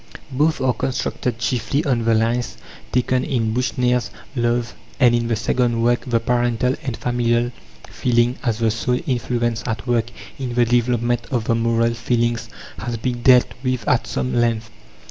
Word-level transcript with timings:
Both 0.31 0.59
are 0.61 0.73
constructed 0.73 1.37
chiefly 1.37 1.85
on 1.85 2.05
the 2.05 2.15
lines 2.15 2.57
taken 2.91 3.23
in 3.23 3.53
Buchner's 3.53 4.09
Love, 4.35 4.73
and 4.99 5.13
in 5.13 5.27
the 5.27 5.35
second 5.35 5.83
work 5.83 6.05
the 6.07 6.19
parental 6.19 6.75
and 6.81 6.97
familial 6.97 7.51
feeling 7.87 8.39
as 8.43 8.57
the 8.57 8.71
sole 8.71 8.99
influence 9.05 9.61
at 9.67 9.85
work 9.85 10.05
in 10.39 10.55
the 10.55 10.65
development 10.65 11.27
of 11.29 11.43
the 11.43 11.53
moral 11.53 11.93
feelings 11.93 12.49
has 12.79 12.97
been 12.97 13.21
dealt 13.21 13.53
with 13.63 13.87
at 13.87 14.07
some 14.07 14.33
length. 14.33 14.71